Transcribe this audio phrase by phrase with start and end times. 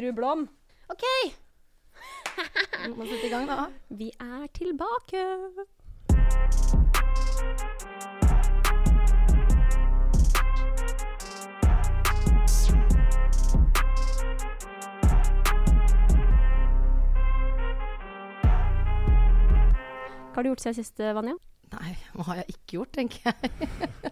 [0.00, 0.48] fru Blom.
[0.88, 1.04] OK,
[2.86, 3.66] Vi må sette i gang, da.
[3.92, 5.24] vi er tilbake.
[20.30, 21.34] Hva har du gjort siden sist, Vanja?
[21.74, 23.52] Nei, hva har jeg ikke gjort, tenker jeg.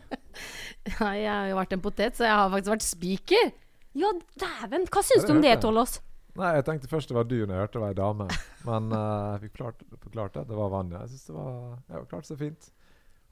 [1.00, 3.50] Nei, jeg har jo vært en potet, så jeg har faktisk vært spiker.
[3.96, 4.86] Ja, dæven!
[4.92, 5.98] Hva syns du om det, Tollås?
[6.38, 8.26] Nei, jeg tenkte først det var du når jeg hørte det var ei dame.
[8.68, 8.98] Men uh,
[9.32, 11.04] jeg fikk klart, forklart at det var Vanja.
[11.04, 11.54] Jeg syns det var
[11.88, 12.68] ja, klart så fint.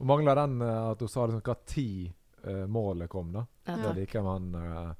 [0.00, 2.08] Hun mangla den uh, at hun sa liksom hva tid
[2.46, 3.44] uh, målet kom, da.
[3.68, 4.94] Ja, Det liker uh,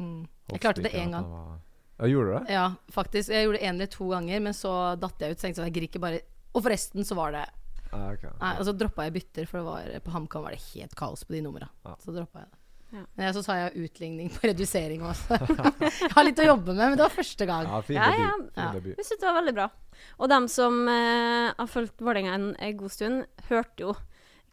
[0.00, 0.24] Mm.
[0.48, 1.26] Jeg klarte det én gang.
[2.00, 2.54] Ja, gjorde du det?
[2.54, 3.28] Ja, faktisk.
[3.30, 5.38] Jeg gjorde det én eller to ganger, men så datt jeg ut.
[5.38, 6.22] Så tenkte jeg sånn, bare
[6.56, 7.44] Og forresten så var det
[7.92, 8.24] Ah, ok.
[8.40, 11.26] Nei, og så droppa jeg bytter, for det var, på HamKam var det helt kaos
[11.28, 11.68] på de numra.
[11.84, 11.92] Ja.
[12.00, 12.61] Så droppa jeg det.
[12.92, 13.02] Ja.
[13.16, 15.38] Men så sa jeg utligning på redusering også.
[15.80, 17.64] jeg har litt å jobbe med, men det var første gang.
[17.70, 18.22] Ja, fin Ja, debut.
[18.26, 18.36] ja.
[18.36, 18.70] Fin Ja.
[18.76, 18.94] debut.
[19.00, 19.66] Jeg syns det var veldig bra.
[20.18, 23.94] Og dem som eh, har fulgt Vålerenga en, en god stund, hørte jo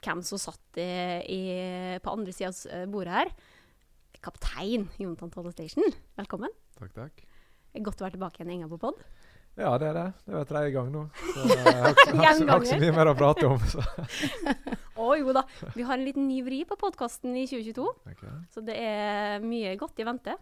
[0.06, 0.88] hvem som satt i,
[1.28, 1.40] i,
[2.00, 3.32] på andre sida av bordet her.
[4.24, 6.52] Kaptein Jontan Tolle Station, velkommen.
[6.80, 7.26] Takk, takk.
[7.84, 9.04] Godt å være tilbake igjen i gang på pod.
[9.60, 10.06] Ja, det er det.
[10.24, 11.02] Det er tredje gang nå.
[11.36, 13.60] Så jeg har ikke, har ikke så mye mer å prate om.
[15.00, 15.46] Å jo da,
[15.78, 18.32] vi har en liten ny vri på podkasten i 2022, okay.
[18.52, 20.36] så det er mye godt i vente.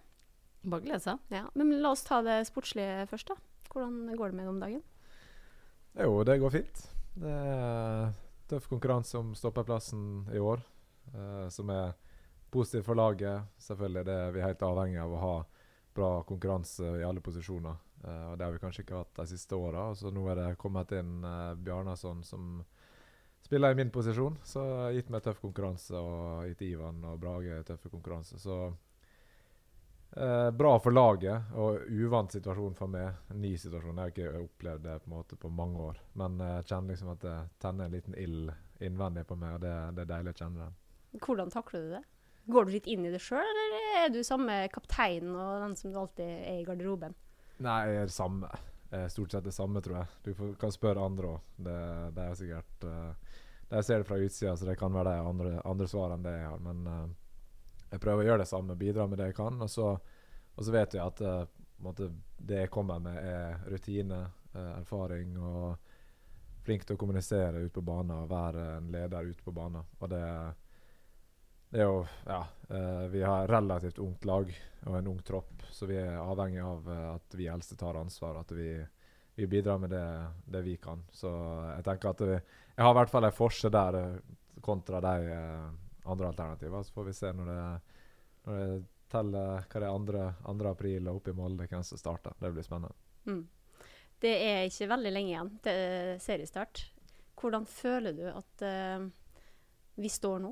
[0.67, 1.21] Bare glede seg.
[1.31, 3.37] Ja, men la oss ta det sportslige først, da.
[3.71, 4.81] Hvordan går det med om dagen?
[5.97, 6.81] Jo, det går fint.
[7.17, 8.09] Det er
[8.49, 10.61] tøff konkurranse om stoppeplassen i år,
[11.13, 11.93] eh, som er
[12.53, 13.47] positiv for laget.
[13.61, 15.35] Selvfølgelig det er vi helt avhengig av å ha
[15.97, 17.77] bra konkurranse i alle posisjoner.
[18.03, 19.89] Eh, og Det har vi kanskje ikke hatt de siste åra.
[19.95, 22.63] Så nå er det kommet inn eh, Bjarnason som
[23.47, 24.37] spiller i min posisjon.
[24.45, 28.39] Så har gitt meg tøff konkurranse, og gitt Ivan og Brage tøffe konkurranse.
[28.43, 28.59] Så
[30.11, 33.19] Eh, bra for laget, og uvant situasjon for meg.
[33.37, 33.99] Ny situasjon.
[33.99, 35.99] Jeg har ikke opplevd det på måte på mange år.
[36.17, 39.65] Men eh, jeg kjenner liksom at det tenner en liten ild innvendig på meg, og
[39.65, 40.77] det, det er deilig å kjenne den.
[41.21, 42.01] Hvordan takler du det?
[42.47, 45.91] Går du litt inn i det sjøl, eller er du samme kaptein og den som
[45.91, 47.15] du alltid er i garderoben?
[47.65, 48.51] Nei, jeg er det samme.
[49.11, 50.19] Stort sett det samme, tror jeg.
[50.23, 51.49] Du kan spørre andre òg.
[51.59, 51.79] Det,
[52.15, 53.33] det er sikkert uh,
[53.69, 56.35] Jeg ser det fra utsida, så det kan være de andre, andre svar enn det
[56.37, 56.59] jeg har.
[56.63, 57.07] Men uh,
[57.91, 59.59] jeg prøver å gjøre det samme, bidra med det jeg kan.
[59.63, 59.89] Og så,
[60.55, 61.41] og så vet jeg at uh,
[61.83, 62.07] måte,
[62.37, 64.21] det jeg kommer med, er rutine,
[64.55, 65.91] uh, erfaring og
[66.67, 69.83] flink til å kommunisere ute på banen og være en leder ute på banen.
[69.99, 70.23] Og det,
[71.71, 72.41] det er jo Ja.
[73.07, 74.51] vi har et relativt ungt lag
[74.85, 78.41] og en ung tropp, så vi er avhengig av at vi eldste tar ansvar.
[78.41, 78.67] At vi,
[79.37, 80.05] vi bidrar med det,
[80.45, 81.03] det vi kan.
[81.13, 81.29] Så
[81.75, 82.37] jeg tenker at vi,
[82.75, 84.15] jeg har i hvert fall en forse der eh,
[84.65, 85.67] kontra de eh,
[86.09, 86.81] andre alternativene.
[86.83, 87.59] Så får vi se når det,
[88.47, 88.79] når det
[89.13, 90.57] teller hva det er 2.
[90.63, 90.71] 2.
[90.71, 92.33] april og oppe i Molde hvem som starter.
[92.41, 92.97] Det blir spennende.
[93.29, 93.43] Mm.
[94.25, 96.87] Det er ikke veldig lenge igjen til seriestart.
[97.37, 99.05] Hvordan føler du at uh,
[100.01, 100.49] vi står nå?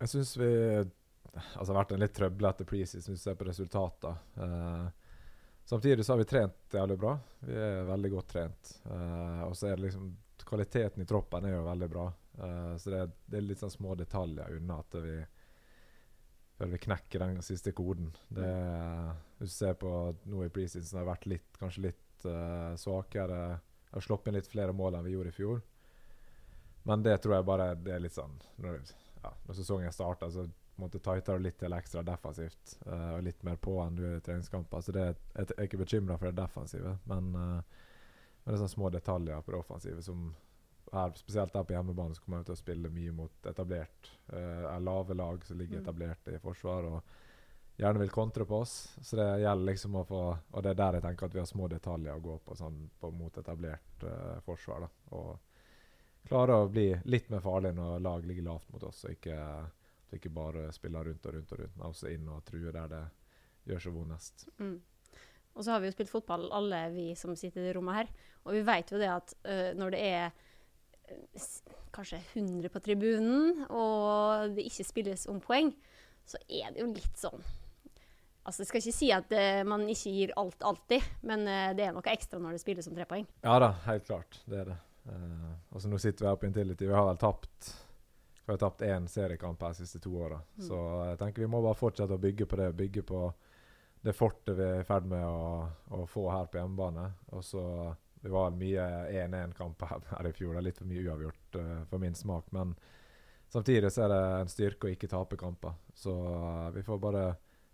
[0.00, 4.16] Jeg syns vi altså, har vært en litt trøblete preseason hvis du ser på resultatene.
[4.36, 4.99] Eh,
[5.70, 7.12] samtidig så har vi trent jævlig bra.
[7.46, 8.72] Vi er veldig godt trent.
[8.84, 10.10] Uh, og så er det liksom
[10.50, 12.06] Kvaliteten i troppen er jo veldig bra.
[12.40, 15.12] Uh, så det er, det er litt sånn små detaljer unna at vi
[16.58, 18.10] før vi knekker den siste koden.
[18.28, 18.48] Det
[19.38, 19.90] Hvis du ser på
[20.28, 23.60] nå i preseason har vært litt, kanskje litt uh, svakere.
[23.90, 25.62] Har sluppet inn litt flere mål enn vi gjorde i fjor.
[26.90, 28.82] Men det tror jeg bare det er litt sånn når,
[29.22, 30.48] ja, når sesongen starter, så
[30.80, 32.76] på en måte tightere og litt til ekstra defensivt.
[32.86, 34.84] Uh, og litt mer på enn du er i treningskamper.
[34.84, 36.96] Så det, jeg er ikke bekymra for det defensive.
[37.10, 37.82] Men, uh,
[38.40, 40.30] men det er sånne små detaljer på det offensive som
[40.90, 44.78] er Spesielt der på hjemmebane så kommer jeg til å spille mye mot etablert Uh,
[44.78, 45.82] lave lag som ligger Mm.
[45.82, 46.84] etablert i forsvar.
[46.84, 47.02] og
[47.80, 48.96] Gjerne vil kontre på oss.
[49.02, 51.46] Så det gjelder liksom å få Og det er der jeg tenker at vi har
[51.46, 54.80] små detaljer å gå på, sånn, på mot etablert uh, forsvar.
[54.80, 55.38] da Og
[56.28, 59.36] klare å bli litt mer farlig når lag ligger lavt mot oss, og ikke,
[60.10, 62.90] vi ikke bare spiller rundt og rundt og rundt, men også inn og true der
[62.90, 63.02] det
[63.68, 64.48] gjør så vondest.
[64.58, 64.78] Mm.
[65.54, 68.10] Og så har vi jo spilt fotball, alle vi som sitter i det rommet her.
[68.46, 73.64] Og vi vet jo det at uh, når det er uh, kanskje 100 på tribunen,
[73.68, 75.72] og det ikke spilles om poeng,
[76.24, 77.42] så er det jo litt sånn
[78.40, 81.44] Altså, Jeg skal ikke si at uh, man ikke gir alt alltid, men
[81.76, 83.26] det er noe ekstra når det spilles om tre poeng.
[83.44, 84.38] Ja da, helt klart.
[84.48, 84.78] Det er det.
[85.04, 86.88] Uh, og så Nå sitter vi her på Intility.
[86.88, 87.68] Vi har vel tapt
[88.50, 90.40] vi har tapt én seriekamp her de siste to åra.
[90.58, 90.64] Mm.
[90.66, 90.76] Så
[91.06, 92.72] jeg tenker vi må bare fortsette å bygge på det.
[92.78, 93.20] Bygge på
[94.02, 97.04] det fortet vi er i ferd med å, å få her på hjemmebane.
[97.36, 97.64] Og så
[98.20, 98.82] Det var mye
[99.16, 100.52] 1-1-kamper her, her i fjor.
[100.52, 102.50] Det er litt for mye uavgjort uh, for min smak.
[102.52, 102.74] Men
[103.48, 105.78] samtidig så er det en styrke å ikke tape kamper.
[105.96, 107.22] Så uh, vi får bare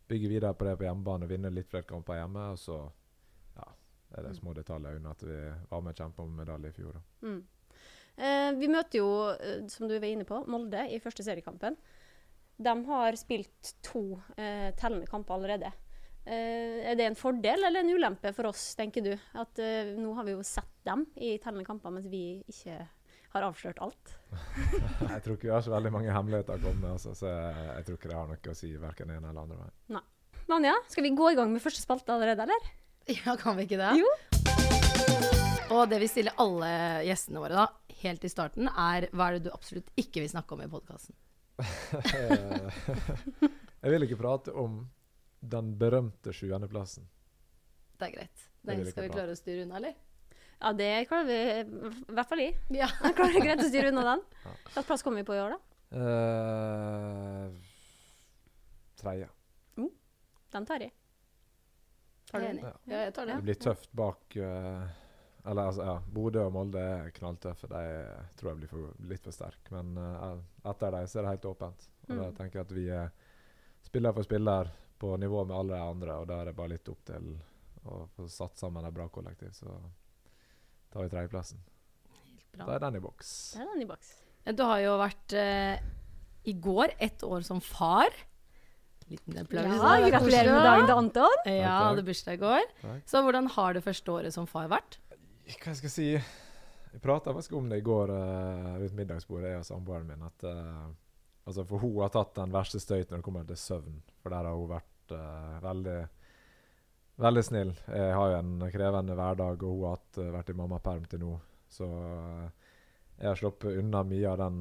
[0.07, 2.45] bygge videre på det på hjemmebane, vinne litt flere kamper hjemme.
[2.55, 2.79] Og så
[3.57, 3.67] ja,
[4.13, 4.39] er det Mm.
[4.39, 5.41] små detaljer unna at vi
[5.71, 6.93] var med og kjempa om medalje i fjor.
[7.01, 7.27] Da.
[7.27, 7.41] Mm.
[8.17, 11.77] Eh, vi møter jo, eh, som du var inne på, Molde i første seriekampen.
[12.57, 15.73] De har spilt to eh, tellende kamper allerede.
[16.25, 19.13] Eh, er det en fordel eller en ulempe for oss, tenker du?
[19.37, 19.61] At
[19.97, 22.81] nå har vi jo sett dem i tellende kamper, mens vi ikke
[23.37, 24.17] har avslørt alt.
[25.13, 27.65] Jeg tror ikke vi har så veldig mange hemmeligheter å komme med, altså, så jeg,
[27.69, 30.03] jeg tror ikke det har noe å si verken en eller andre vei.
[30.47, 32.69] Vanja, skal vi gå i gang med første spalte allerede, eller?
[33.11, 33.93] Ja, kan vi ikke det?
[33.99, 34.09] Jo.
[35.75, 36.71] Og det vi stiller alle
[37.07, 37.67] gjestene våre da,
[38.03, 41.15] helt i starten, er hva er det du absolutt ikke vil snakke om i podkasten?
[43.83, 44.83] jeg vil ikke prate om
[45.41, 47.07] den berømte sjuendeplassen.
[47.97, 48.51] Det er greit.
[48.67, 49.95] Den skal vi klare å styre unna, eller?
[50.57, 52.51] Ja, det klarer vi i hvert fall i.
[52.77, 52.89] Ja.
[53.17, 54.27] Klarer greit å styre unna den.
[54.47, 54.53] Ja.
[54.67, 55.59] Hvilken plass kommer vi på i år, da?
[55.97, 57.47] Uh,
[59.01, 59.29] tredje.
[60.57, 60.93] Den tar jeg.
[62.31, 62.59] Tar du den?
[62.59, 62.65] Enig.
[62.65, 62.73] Ja.
[62.85, 63.35] Ja, jeg tar det.
[63.35, 64.87] Det blir tøft bak eh,
[65.47, 65.97] Eller altså, ja.
[66.13, 67.69] Bodø og Molde er knalltøffe.
[67.71, 67.83] De
[68.39, 69.71] tror jeg blir for, litt for sterke.
[69.71, 70.41] Men uh,
[70.73, 71.87] etter dem så er det helt åpent.
[72.09, 72.35] Og da Mm.
[72.39, 73.11] tenker jeg at vi er
[73.87, 76.89] spiller for spiller på nivå med alle de andre, og da er det bare litt
[76.89, 77.33] opp til
[77.87, 79.53] å få satt sammen et bra kollektiv.
[79.55, 79.71] Så
[80.93, 81.59] tar vi tredjeplassen.
[82.57, 83.33] Da er den i boks.
[83.55, 84.15] Det er den i boks.
[84.57, 85.77] Du har jo vært uh,
[86.47, 88.11] i går ett år som far.
[89.11, 89.67] Liten applaus.
[89.71, 91.43] Ja, er gratulerer med dagen til Anton.
[91.47, 92.65] Ja, hadde bursdag i går.
[92.83, 93.03] Takk.
[93.07, 94.99] Så hvordan har det første året som far vært?
[95.47, 99.63] Hva jeg skal si Jeg prata faktisk om det i går uh, rundt middagsbordet, jeg
[99.63, 100.25] og samboeren min.
[100.27, 100.87] At uh,
[101.47, 103.99] altså For hun har tatt den verste støyten når det kommer til søvn.
[104.23, 105.99] For der har hun vært uh, veldig
[107.17, 107.71] Veldig snill.
[107.89, 111.31] Jeg har jo en krevende hverdag, og hun har hatt, vært i mammaperm til nå.
[111.73, 114.59] Så jeg har sluppet unna mye av den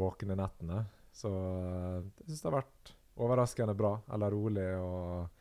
[0.00, 0.80] våkne nettene.
[1.14, 2.90] Så jeg syns det har vært
[3.22, 4.66] overraskende bra, eller rolig.
[4.82, 5.37] og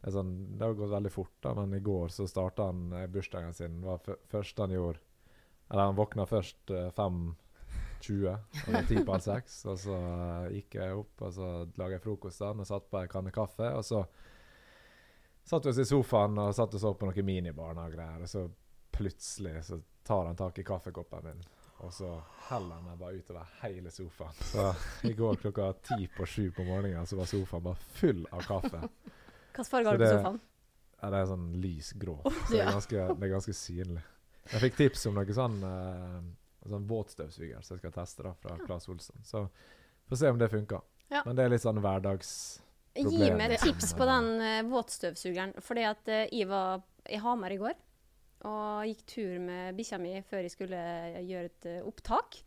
[0.00, 3.06] det, sånn, det har gått veldig fort, da, men i går så starta han eh,
[3.12, 3.80] bursdagen sin.
[3.82, 5.02] Det var først han gjorde.
[5.70, 9.60] Eller han våkna først eh, 5.20, og det ti på halv seks.
[9.68, 13.12] Og så eh, gikk jeg opp og så laga jeg frokost og satt på ei
[13.12, 13.68] kanne kaffe.
[13.76, 14.02] Og så
[15.44, 18.24] satt vi oss i sofaen og satt og så på noen minibarn og greier.
[18.24, 18.46] Og så
[18.96, 21.44] plutselig så tar han tak i kaffekoppen min.
[21.80, 22.08] Og så
[22.50, 24.36] heller han meg bare utover hele sofaen.
[24.48, 24.66] Så
[25.08, 28.82] i går klokka ti på sju på morgenen så var sofaen bare full av kaffe.
[29.50, 30.40] Hvilken farge har du på sofaen?
[31.00, 32.14] Ja, det er sånn lysgrå.
[32.22, 34.02] Så det er ganske, det er ganske synlig.
[34.50, 36.18] Jeg fikk tips om noe sånn, uh,
[36.68, 39.22] sånn våtstøvsuger som jeg skal teste da, fra Claes Olsson.
[39.26, 39.44] Så
[40.10, 40.84] får se om det funker.
[41.10, 41.22] Ja.
[41.26, 43.16] Men det er litt sånn hverdagsproblem.
[43.16, 45.56] Gi meg et tips på den uh, våtstøvsugeren.
[45.64, 47.78] Fordi at uh, jeg var i Hamar i går
[48.48, 50.78] og gikk tur med bikkja mi før jeg skulle
[51.28, 52.38] gjøre et opptak.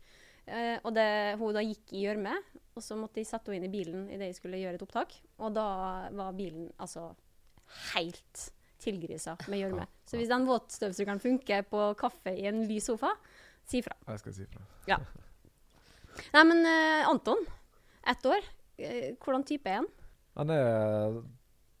[0.82, 1.04] Og det,
[1.38, 2.32] hun da gikk i gjørme,
[2.74, 5.14] og så måtte jeg sette henne inn i bilen idet jeg skulle gjøre et opptak.
[5.38, 5.66] Og da
[6.14, 7.12] var bilen altså
[7.94, 8.48] helt
[8.82, 9.86] tilgrisa med gjørme.
[10.04, 13.14] Så hvis den våtstøvsugeren funker på kaffe i en lys sofa,
[13.68, 13.96] si fra.
[14.10, 14.64] Jeg skal si fra.
[14.90, 14.98] Ja.
[16.34, 17.40] Nei, men uh, Anton,
[18.10, 18.44] ett år.
[18.76, 19.88] Eh, hvordan type er han?
[20.34, 21.16] Han er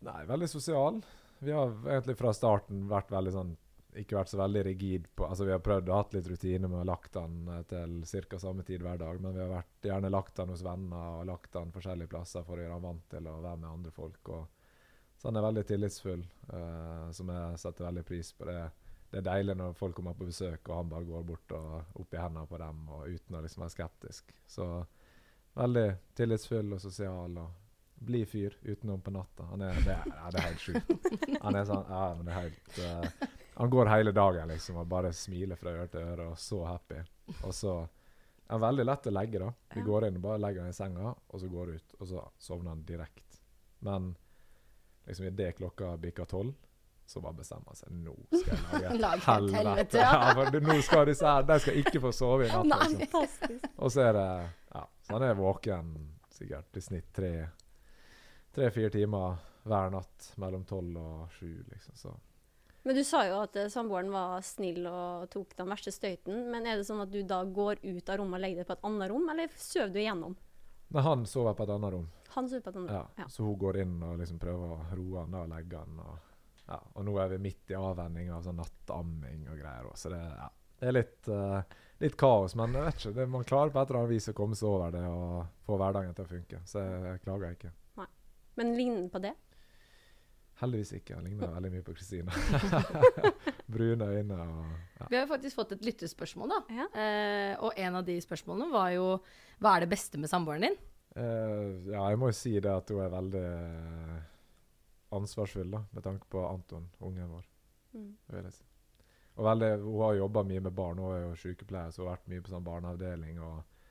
[0.06, 1.00] nei, veldig sosial.
[1.42, 3.52] Vi har egentlig fra starten vært veldig sånn
[4.00, 6.78] ikke vært så veldig rigid på Altså Vi har prøvd å ha litt rutine med
[6.78, 7.96] å ha lagt han eh, til
[8.28, 8.40] ca.
[8.42, 11.52] samme tid hver dag, men vi har vært, gjerne lagt den hos venner og lagt
[11.54, 14.32] den forskjellige plasser for å gjøre han vant til å være med andre folk.
[15.18, 18.48] Så han er veldig tillitsfull, uh, som jeg setter veldig pris på.
[18.50, 18.58] Det,
[19.12, 22.16] det er deilig når folk kommer på besøk og han bare går bort og opp
[22.16, 24.34] i hendene på dem og uten å liksom være skeptisk.
[24.46, 24.66] Så
[25.54, 25.86] veldig
[26.18, 27.38] tillitsfull og sosial.
[27.38, 27.60] og
[28.04, 29.46] bli fyr utenom på natta.
[29.50, 30.90] Han er, det, er, det er helt sjukt.
[31.44, 34.88] Han er sånn ja, men det er helt eh, Han går hele dagen liksom og
[34.90, 37.02] bare smiler fra øre til øre og så happy.
[37.44, 39.52] Og så er han veldig lett å legge, da.
[39.74, 39.86] Vi Ja.
[39.86, 41.94] går inn og bare legger han i senga, og så går ut.
[42.00, 43.38] Og så sovner han direkte.
[43.80, 44.16] Men
[45.06, 46.52] liksom idet klokka bikker tolv,
[47.06, 47.90] så bare bestemmer han seg.
[47.92, 49.98] Nå skal jeg lage et helvete.
[50.02, 50.34] Ja.
[50.34, 52.90] for nå skal disse her De skal ikke få sove i natt.
[52.98, 53.60] Liksom.
[53.78, 54.28] Og så er det
[54.74, 55.94] Ja, så han er våken
[56.34, 57.48] sikkert i snitt tre
[58.54, 61.94] tre-fire timer hver natt mellom tolv og sju, liksom.
[61.96, 62.14] Så
[62.84, 66.42] Men du sa jo at eh, samboeren var snill og tok den verste støyten.
[66.52, 68.76] Men er det sånn at du da går ut av rommet og legger deg på
[68.76, 70.34] et annet rom, eller sover du igjennom?
[70.92, 72.10] Nei, han sover på et annet rom.
[72.34, 73.14] Han sover på et annet rom.
[73.22, 73.28] Ja.
[73.32, 76.02] Så hun går inn og liksom prøver å roe han og legge han.
[76.04, 76.34] Og,
[76.66, 79.88] ja, og nå er vi midt i avvenning av sånn nattamming og greier.
[79.88, 80.50] også, Så det, ja,
[80.82, 82.56] det er litt, uh, litt kaos.
[82.60, 84.68] Men jeg vet ikke, det, man klarer på et eller annet vis å komme seg
[84.68, 86.60] over det og få hverdagen til å funke.
[86.68, 87.72] Så jeg, jeg klager ikke.
[88.54, 89.32] Men ligner på det?
[90.60, 91.16] Heldigvis ikke.
[91.18, 92.34] Han ligner veldig mye på Kristina.
[93.74, 94.58] Brune øyne og
[95.00, 95.06] ja.
[95.10, 96.60] Vi har faktisk fått et lyttespørsmål, da.
[96.78, 96.86] Ja.
[97.02, 99.08] Eh, og en av de spørsmålene var jo
[99.62, 100.76] hva er det beste med samboeren din?
[101.14, 104.20] Eh, ja, jeg må jo si det at hun er veldig eh,
[105.18, 107.50] ansvarsfull, da, med tanke på Anton, ungen vår.
[107.94, 108.14] Mm.
[108.34, 108.64] vil jeg si.
[109.34, 112.16] Og veldig, hun har jobba mye med barn, hun er jo sykepleier, så hun har
[112.16, 113.42] vært mye på sånn barneavdeling.
[113.42, 113.82] Og,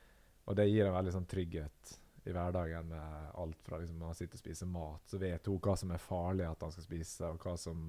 [0.48, 4.38] og det gir en veldig sånn trygghet i hverdagen med alt fra liksom, man sitter
[4.38, 7.44] og spiser mat, så vet hun hva som er farlig at han skal spise, og
[7.44, 7.84] hva som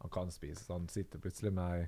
[0.00, 0.64] han kan spise.
[0.64, 1.86] Så han sitter plutselig med ei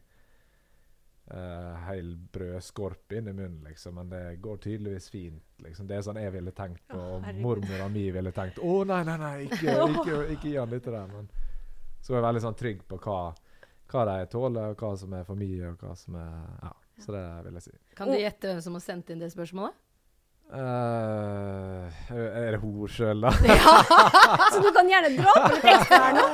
[1.30, 5.44] uh, hel brødskorpe inni munnen, liksom, men det går tydeligvis fint.
[5.64, 5.86] Liksom.
[5.86, 9.18] Det er sånn jeg ville tenkt på, og mormora mi ville tenkt Å, nei, nei,
[9.20, 11.12] nei, ikke, ikke, ikke gi han dette der.
[11.12, 11.30] Men
[12.02, 13.20] så er jeg veldig sånn trygg på hva,
[13.92, 17.14] hva de tåler, og hva som er for mye, og hva som er Ja, så
[17.14, 17.78] det vil jeg si.
[17.98, 19.78] Kan du gjette hvem som har sendt inn det spørsmålet?
[20.52, 23.30] Eh, er det hun sjøl, da?
[23.48, 23.76] ja!
[24.52, 26.26] Så du kan gjerne dra på litt ekstra her nå.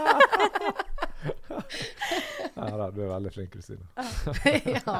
[2.58, 3.86] ja, da, du er veldig flink, Kristine.
[4.74, 4.98] ja.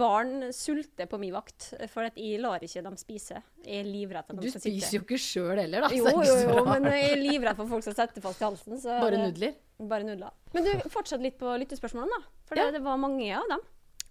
[0.00, 3.40] Barn sulter på min vakt, for at jeg lar ikke dem spise.
[3.64, 5.94] Jeg er livredd for at Du de skal sitte spiser jo ikke sjøl heller, da.
[5.94, 8.80] Jo, jo, jo, men jeg er livredd for folk som setter fast i halsen.
[8.82, 9.54] Så Bare nudler?
[9.90, 10.34] Bare nudler.
[10.56, 12.34] Men du, fortsett litt på lyttespørsmålene, da.
[12.50, 12.66] For Ja.
[12.68, 13.62] det, det var mange av dem.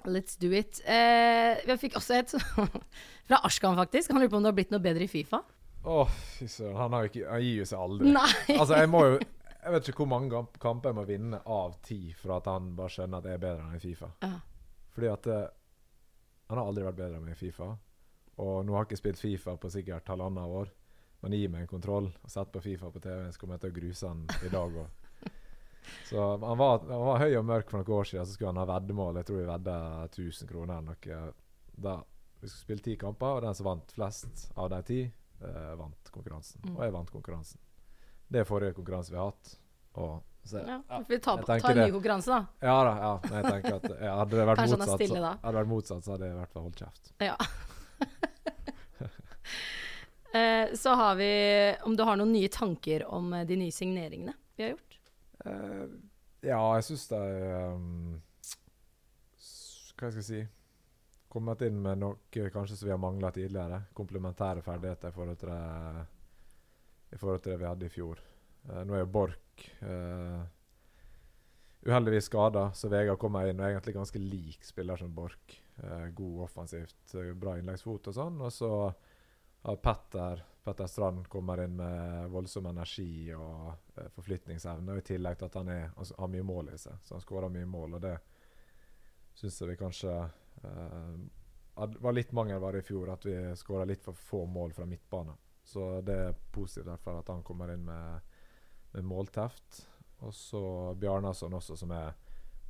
[0.08, 0.80] Let's do it.
[0.88, 2.36] Eh, vi fikk også et
[3.28, 4.14] fra Ashkan, faktisk.
[4.14, 5.42] Han lurer på om det har blitt noe bedre i Fifa.
[5.84, 6.78] Å, fy søren.
[6.80, 8.14] Han, han gir jo seg aldri.
[8.16, 8.32] Nei.
[8.56, 12.14] Altså, jeg må jo Jeg vet ikke hvor mange kamper jeg må vinne av ti
[12.16, 14.08] for at han bare skjønner at jeg er bedre enn i Fifa.
[14.24, 14.38] Ja.
[14.96, 15.42] Fordi at uh,
[16.48, 17.68] Han har aldri vært bedre enn meg i Fifa.
[18.40, 20.72] Og nå har jeg ikke spilt Fifa på sikkert halvannet år.
[21.20, 23.74] Men gi meg en kontroll og sett på Fifa på TV, så kommer jeg til
[23.74, 25.09] å gruse han i dag òg.
[26.10, 28.62] Så han var, han var høy og mørk for noen år siden, så skulle han
[28.62, 29.20] ha veddemål.
[29.22, 29.78] Jeg tror vi vedda
[30.10, 31.22] 1000 kroner eller noe.
[31.80, 31.96] Da,
[32.40, 35.02] vi skulle spille ti kamper, og den som vant flest av de ti,
[35.42, 36.64] eh, vant konkurransen.
[36.66, 36.76] Mm.
[36.78, 37.62] Og jeg vant konkurransen.
[38.30, 39.56] Det er forrige konkurranse vi har hatt.
[40.00, 41.04] Og så, Ja, ja.
[41.08, 42.68] vi tar, ta, jeg ta en ny konkurranse, da.
[42.68, 43.14] Ja da, ja.
[43.24, 46.14] Men jeg tenker at jeg hadde det vært motsatt, stille så, hadde vært motsatt, så
[46.16, 47.12] hadde jeg i hvert fall holdt kjeft.
[47.20, 47.36] Ja.
[50.40, 51.32] eh, så har vi
[51.90, 54.89] om du har noen nye tanker om eh, de nye signeringene vi har gjort.
[55.46, 55.84] Eh,
[56.50, 57.20] ja, jeg syns de
[57.76, 58.16] um,
[60.00, 60.42] Hva skal jeg si
[61.30, 63.84] Kommet inn med noe kanskje som vi har mangla tidligere.
[63.94, 68.24] Komplementære ferdigheter i forhold til det, forhold til det vi hadde i fjor.
[68.66, 70.42] Uh, nå er jo Borch uh,
[71.86, 75.60] uheldigvis skada, så Vegard kommer inn og er egentlig ganske lik spiller som Borch.
[75.80, 78.42] Uh, god offensivt, eh, bra innleggsfot og sånn.
[78.44, 78.72] Og så
[79.62, 84.94] har Petter, Petter Strand kommer inn med voldsom energi og eh, forflytningsevne.
[84.94, 87.26] Og I tillegg til at han er, altså, har mye mål i seg, så han
[87.26, 87.98] skårer mye mål.
[87.98, 88.16] Og det
[89.40, 90.16] syns jeg vi kanskje
[90.64, 91.20] eh,
[91.76, 95.36] var litt mangelvare i fjor, at vi skåra litt for få mål fra midtbane.
[95.64, 98.34] Så det er positivt derfor at han kommer inn med,
[98.96, 99.84] med målteft.
[100.26, 100.62] Og så
[101.00, 102.16] Bjarnason også, som er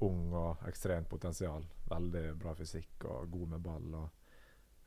[0.06, 1.66] ung og ekstremt potensial.
[1.90, 3.88] Veldig bra fysikk og god med ball.
[4.02, 4.36] Og,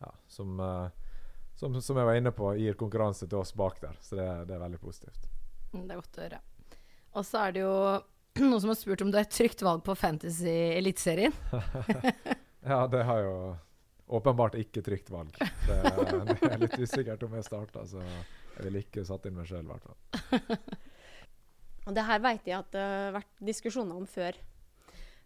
[0.04, 1.11] ja, som, eh,
[1.58, 3.98] som, som jeg var inne på, gir konkurranse til oss bak der.
[4.02, 5.28] Så det, det er veldig positivt.
[5.72, 6.40] Mm, Det er godt å høre.
[7.12, 7.74] Og så er det jo
[8.48, 11.34] noen som har spurt om du er et trygt valg på Fantasy Eliteserien.
[12.62, 13.30] Ja, det har jo
[14.14, 15.32] åpenbart ikke trygt valg.
[15.66, 15.78] Det,
[16.28, 19.64] det er litt usikkert om jeg starter, så jeg ville ikke satt inn meg sjøl,
[19.66, 20.76] i hvert fall.
[21.88, 24.38] Og det her vet jeg at det har vært diskusjoner om før.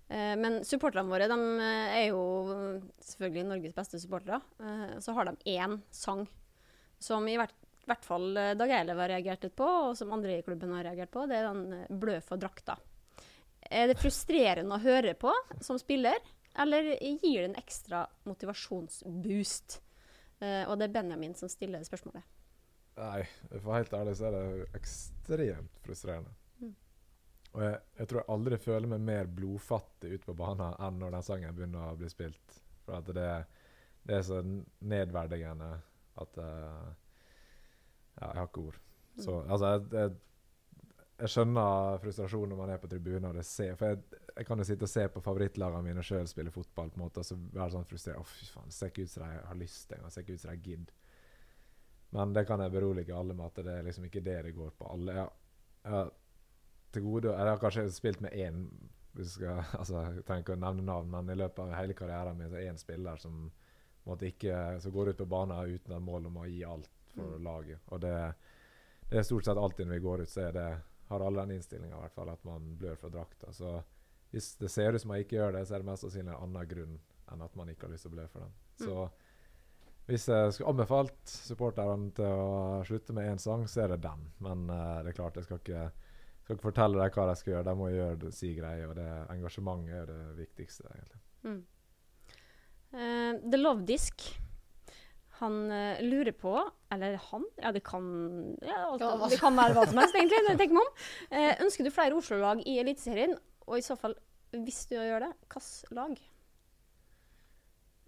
[0.09, 2.23] Eh, men supporterne våre de eh, er jo
[3.03, 4.41] selvfølgelig Norges beste supportere.
[4.61, 6.27] Eh, så har de én sang
[6.99, 7.55] som i hvert,
[7.87, 10.87] hvert fall eh, Dag Eilev har reagert litt på, og som andre i klubben har
[10.89, 11.27] reagert på.
[11.27, 12.79] Det er den eh, 'Blø for drakta'.
[13.67, 16.23] Er det frustrerende å høre på som spiller,
[16.55, 19.81] eller gir det en ekstra motivasjonsboost?
[20.39, 22.23] Eh, og det er Benjamin som stiller spørsmålet.
[22.97, 23.27] Nei,
[23.59, 26.33] for helt ærlig så er det ekstremt frustrerende.
[26.63, 26.75] Mm.
[27.57, 31.15] Og jeg, jeg tror jeg aldri føler meg mer blodfattig ute på banen enn når
[31.17, 32.59] den sangen begynner å bli spilt.
[32.85, 33.31] For at det,
[34.07, 35.71] det er så nedverdigende
[36.21, 36.87] at uh,
[38.17, 38.77] Ja, jeg har ikke ord.
[39.21, 43.73] Så altså jeg, jeg, jeg skjønner frustrasjonen når man er på tribunen og det ser
[43.81, 47.01] For jeg, jeg kan jo sitte og se på favorittlagene mine sjøl spille fotball på
[47.01, 48.21] en måte og så være sånn frustrert.
[48.21, 50.13] Å, fy faen, ser ikke ut som de har lyst engang.
[50.13, 50.93] Ser ikke ut som de gidder.
[52.17, 54.77] Men det kan jeg berolige alle med at det er liksom ikke det det går
[54.77, 54.93] på.
[54.93, 55.27] Alle ja,
[55.89, 56.13] har
[56.97, 58.67] til gode Jeg har kanskje spilt med én
[59.17, 62.37] hvis skal, altså, Jeg trenger ikke å nevne navn, men i løpet av hele karrieren
[62.37, 63.47] min så er én spiller som
[64.07, 67.33] måtte ikke, som går ut på banen uten et mål om å gi alt for
[67.39, 67.45] Mm.
[67.47, 67.79] laget.
[67.89, 68.13] Og det,
[69.09, 70.67] det er stort sett alltid når vi går ut, så er det,
[71.09, 73.53] har alle den innstillinga, i hvert fall, at man blør for drakta.
[73.57, 73.71] Så
[74.35, 76.43] hvis det ser ut som man ikke gjør det, så er det mest sannsynlig en
[76.45, 76.99] annen grunn
[77.33, 78.53] enn at man ikke har lyst til å blø for den.
[78.85, 79.09] Så
[80.07, 84.29] hvis jeg skulle anbefalt supporterne til å slutte med én sang, så er det den.
[84.45, 85.87] Men uh, det er klart, jeg skal ikke,
[86.47, 87.67] skal ikke fortelle dem hva de skal gjøre.
[87.67, 91.23] De må gjøre det, si greier, og det engasjementet er det viktigste, egentlig.
[91.43, 91.63] Mm.
[92.95, 94.23] Uh, The Love Disk.
[95.41, 96.55] Han uh, lurer på
[96.95, 97.43] Eller han?
[97.61, 98.07] Ja, det kan
[98.63, 100.39] ja, alt, Ja, Det kan være hva som helst, egentlig.
[100.47, 101.03] når jeg tenker meg om.
[101.35, 103.35] Uh, ønsker du flere Oslo-lag i Eliteserien?
[103.67, 104.15] Og i så fall,
[104.55, 106.17] hvis du gjør det, hvilket lag?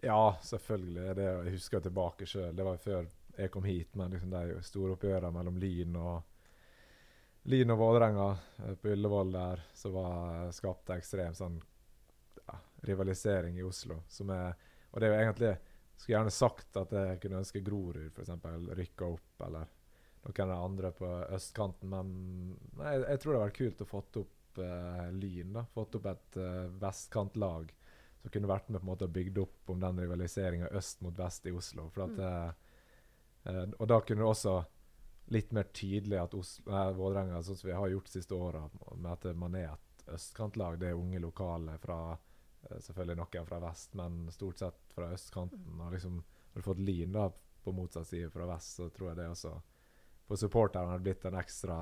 [0.06, 1.10] Ja, selvfølgelig.
[1.18, 2.54] Det, jeg husker tilbake sjøl.
[2.54, 6.37] Det var før jeg kom hit, men liksom de store oppgjørene mellom Lyn og
[7.48, 8.28] Lyn og Vålerenga
[8.64, 11.58] eh, på Ullevål der, som var skapte ekstrem sånn
[12.44, 14.02] ja, rivalisering i Oslo.
[14.08, 14.54] Som er,
[14.90, 15.56] og det er jo egentlig
[15.98, 18.30] Skulle gjerne sagt at jeg kunne ønske Grorud f.eks.
[18.78, 19.64] rykka opp, eller
[20.28, 22.12] noen andre på østkanten, men
[22.78, 25.52] nei, jeg, jeg tror det hadde vært kult å fått opp uh, Lyn.
[25.56, 27.72] da, Fått opp et uh, vestkantlag
[28.22, 31.18] som kunne vært med på en måte og bygd opp om den rivaliseringa øst mot
[31.18, 31.88] vest i Oslo.
[31.94, 33.48] For at, mm.
[33.48, 34.58] uh, og da kunne du også
[35.34, 38.62] litt mer tydelig at Oslo, nei, Vålerenga, sånn som vi har gjort de siste åra,
[38.96, 40.78] med at man er et østkantlag.
[40.80, 45.80] Det er unge lokale fra eh, Selvfølgelig noen fra vest, men stort sett fra østkanten.
[45.80, 46.22] Og liksom,
[46.54, 47.18] har fått Lyn
[47.64, 49.58] på motsatt side fra vest, så tror jeg det også
[50.28, 51.76] for supporterne har blitt en ekstra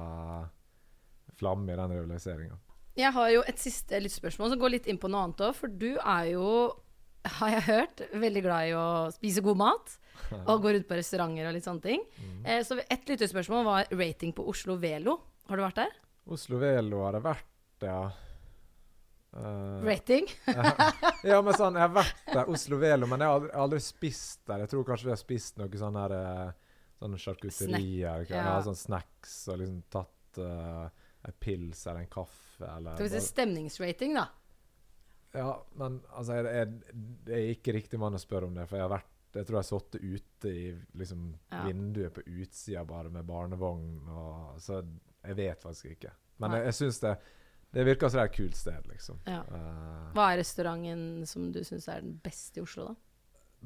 [1.35, 2.59] flamme i den rivaliseringa.
[2.97, 5.57] Jeg har jo et siste lyttspørsmål som går litt inn på noe annet òg.
[5.59, 6.47] For du er jo,
[7.39, 9.97] har jeg hørt, veldig glad i å spise god mat.
[10.51, 12.03] Og gå rundt på restauranter og litt sånne ting.
[12.43, 15.19] Eh, så ett lyttespørsmål var rating på Oslo Velo.
[15.47, 15.93] Har du vært der?
[16.35, 17.99] Oslo Velo har jeg vært, ja.
[19.37, 20.25] Uh, Rating?
[21.29, 24.41] ja, men sånn, jeg har vært der, Oslo Velo, men jeg har aldri, aldri spist
[24.49, 24.63] der.
[24.65, 26.55] Jeg tror kanskje vi har spist noe sånn her eh,
[26.97, 28.23] Sånne charcuterier.
[28.25, 28.45] Snack, Ja.
[28.47, 28.53] ja.
[28.65, 30.87] sånn snacks og liksom tatt uh,
[31.29, 34.25] en pils eller en kaffe eller Skal vi si stemningsrating, da?
[35.37, 38.79] Ja, men altså jeg, jeg, Det er ikke riktig mann å spørre om det, for
[38.81, 40.61] jeg har vært jeg tror jeg har sittet ute i
[40.97, 41.59] liksom, Ja.
[41.67, 44.07] vinduet på utsida bare med barnevogn.
[44.09, 44.79] Og, så
[45.27, 46.13] jeg vet faktisk ikke.
[46.41, 46.61] Men Nei.
[46.63, 47.13] jeg, jeg syns det
[47.77, 49.19] Det virker som det er et kult sted, liksom.
[49.29, 49.43] Ja.
[49.45, 52.95] Eh, Hva er restauranten som du syns er den beste i Oslo, da?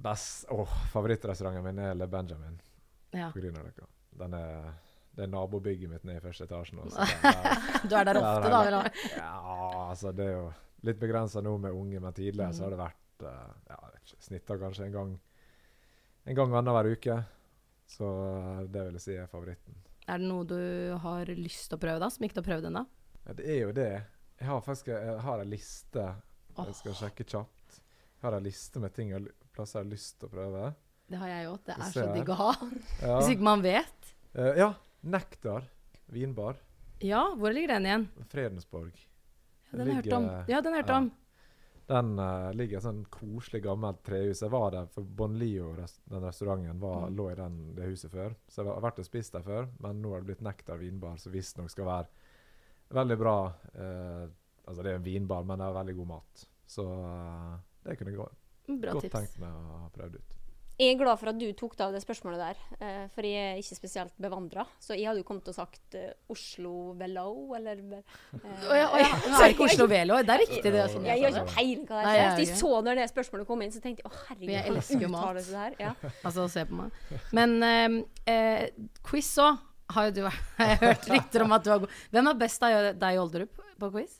[0.00, 2.56] best, åh, Favorittrestauranten min er Le Benjamin.
[3.14, 3.30] Ja.
[3.34, 3.70] På dere.
[4.18, 4.72] Den er,
[5.14, 6.80] det er nabobygget mitt nede i første etasjen.
[6.82, 8.60] Også, så der, Du er der ofte, da?
[8.66, 8.90] Eller?
[9.16, 9.30] ja,
[9.90, 10.50] altså det er jo
[10.86, 12.64] litt begrensa nå med unge, men tidligere så Mm.
[12.64, 13.78] har det vært uh, ja,
[14.18, 15.20] snitta kanskje en gang
[16.26, 17.18] en gang annenhver uke.
[17.90, 19.74] Så eh, det vil jeg si er favoritten.
[20.06, 22.08] Er det noe du har lyst til å prøve, da?
[22.12, 22.82] Som ikke du har prøvd ennå?
[23.26, 23.86] Ja, det er jo det.
[24.38, 26.04] Jeg har faktisk jeg har en liste
[26.60, 27.80] jeg skal sjekke kjapt.
[27.80, 29.26] Jeg har en liste med ting og
[29.56, 30.70] plasser jeg har lyst til å prøve.
[31.10, 31.58] Det har jeg òg.
[31.66, 32.50] Det er så digg å ha.
[33.02, 34.10] Ja, Hvis ikke man vet.
[34.36, 34.70] Uh, ja
[35.02, 35.64] Nektar
[36.12, 36.60] vinbar.
[37.00, 38.08] Ja, hvor ligger den igjen?
[38.30, 38.92] Fredensborg.
[39.70, 40.28] Den har jeg hørt om.
[40.48, 40.98] Ja, den har hørt ja.
[40.98, 41.10] om.
[41.90, 44.44] Den uh, ligger i et sånn koselig, gammelt trehus.
[44.44, 47.16] Jeg var der, for Bonlio, den restauranten, var, Mm.
[47.18, 48.36] lå i den, det huset før.
[48.46, 51.16] Så jeg har vært og spist der før, men nå har det blitt Nektar vinbar,
[51.18, 52.06] som visstnok skal være
[52.94, 53.36] veldig bra.
[53.74, 54.28] Uh,
[54.66, 56.44] altså, det er en vinbar, men det er veldig god mat.
[56.70, 58.28] Så uh, det kunne jeg gå,
[58.86, 60.39] godt tenkt meg å ha prøvd ut.
[60.80, 63.40] Jeg er glad for at du tok deg av det spørsmålet der, eh, for jeg
[63.50, 64.62] er ikke spesielt bevandra.
[64.80, 68.96] Så jeg hadde jo kommet og sagt eh, Oslo Velo, eller eh, oh, ja, oh,
[69.02, 69.10] ja.
[69.28, 70.16] Nå er ikke Oslo Velo.
[70.24, 70.86] Det er riktig, det.
[70.94, 72.22] Sånn, Jeg jeg har ikke peiling hva det Nei, er.
[72.22, 74.72] jeg Så jeg så når det spørsmålet kom inn, så tenkte jeg å herregud, Jeg
[74.72, 75.42] elsker jo mat.
[75.42, 75.76] det her?
[75.84, 75.92] Ja.
[76.30, 76.96] Altså, se på meg.
[77.36, 78.70] Men eh,
[79.04, 79.60] quiz òg
[79.92, 80.22] har jo du
[80.64, 83.62] Jeg hørt rykter om at du har god Hvem er best av deg og Olderup
[83.80, 84.16] på quiz?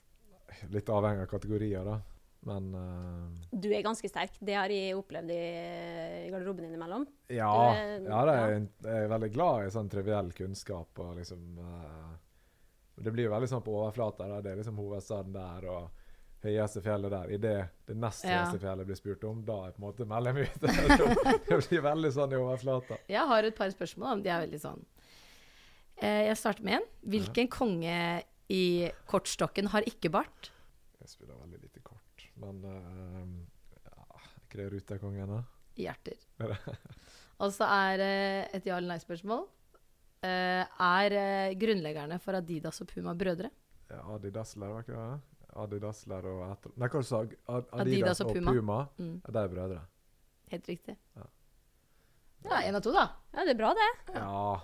[0.74, 2.00] Litt avhengig av kategorier, da.
[2.48, 4.38] Men uh, Du er ganske sterk.
[4.40, 5.40] Det har jeg opplevd i,
[6.26, 7.04] i garderoben innimellom.
[7.28, 8.54] ja, Du er- ja det er,
[8.88, 10.98] jeg er veldig glad i sånn triviell kunnskap.
[11.04, 12.14] og liksom uh,
[12.96, 14.28] Det blir jo veldig sånn på overflata.
[14.40, 15.90] Det er liksom hovedstaden der og
[16.40, 17.30] høyeste fjellet der.
[17.36, 18.38] Idet det nest Ja.
[18.40, 21.44] høyeste fjellet blir spurt om, da er på en måte melder jeg meg ut.
[21.50, 22.96] det blir veldig sånn i overflata.
[23.12, 24.22] Jeg har et par spørsmål.
[24.24, 24.80] De er veldig sånn
[26.00, 26.88] uh, Jeg starter med en.
[27.04, 27.98] Hvilken konge
[28.50, 28.64] i
[29.06, 30.48] kortstokken har ikke bart?
[31.00, 31.69] Jeg spiller veldig lite.
[32.40, 35.40] Men uh, ja, er ikke det Rutekongen, da?
[35.80, 36.20] Hjerter.
[36.44, 36.56] Er?
[37.40, 38.12] Og så er det
[38.58, 39.46] et ja- eller nei-spørsmål.
[40.20, 43.48] Eh, er eh, grunnleggerne for Adidas og Puma brødre?
[43.88, 45.46] Ja, Adidas lærer, ikke det?
[45.62, 46.74] Adidas og etter...
[46.76, 47.32] Nei, hva du sa du?
[47.48, 48.52] Adidas, Adidas og og Puma.
[48.52, 48.76] Puma.
[48.98, 49.78] Mm, De er brødre.
[50.52, 50.96] helt riktig.
[51.16, 51.24] Ja.
[52.44, 53.06] Ja, én av to, da.
[53.32, 53.88] Ja, det er bra, det.
[54.18, 54.60] Ja.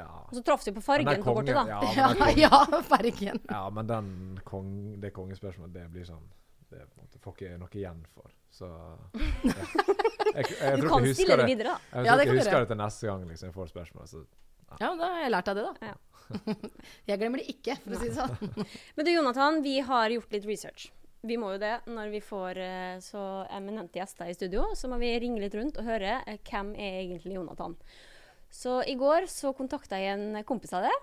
[0.00, 0.08] Ja.
[0.28, 1.64] Og så traff de på fargen på kortet, da.
[1.94, 2.10] Ja,
[2.44, 3.40] ja fargen.
[3.46, 4.10] ja, men den
[4.46, 6.26] kong, det kongespørsmålet, det blir sånn
[6.70, 8.30] Det på en måte får ikke noe igjen for.
[8.50, 8.68] Så
[10.30, 11.78] Jeg, jeg, jeg, Du kan stille det videre, da.
[11.98, 13.70] Jeg Ja, tror det ikke kan jeg husker det til neste gang liksom, jeg får
[13.72, 14.06] spørsmål.
[14.10, 14.22] Så
[14.78, 15.72] Ja, men da har jeg lært av det, da.
[15.90, 15.96] Ja.
[17.10, 18.34] jeg glemmer det ikke, for å si det sånn.
[18.96, 20.84] Men du, Jonathan, vi har gjort litt research.
[21.26, 24.68] Vi må jo det når vi får eh, så eminente gjester i studio.
[24.78, 27.74] Så må vi ringe litt rundt og høre eh, hvem er egentlig Jonathan.
[28.50, 30.94] Så i går så kontakta jeg en kompis av deg.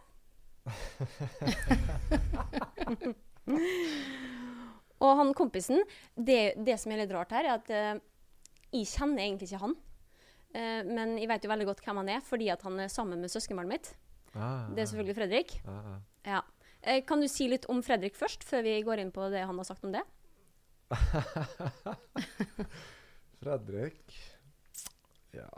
[5.04, 5.84] Og han kompisen
[6.16, 8.00] det, det som er litt rart her, er at uh,
[8.74, 9.76] jeg kjenner egentlig ikke han.
[10.56, 13.22] Uh, men jeg vet jo veldig godt hvem han er, fordi at han er sammen
[13.22, 13.92] med søskenbarnet mitt.
[14.34, 15.58] Ah, Det er selvfølgelig Fredrik.
[15.66, 16.00] ah, ah.
[16.28, 16.42] Ja.
[16.86, 19.58] Uh, kan du si litt om Fredrik først, før vi går inn på det han
[19.58, 20.04] har sagt om det?
[23.42, 24.14] Fredrik
[25.36, 25.50] Ja,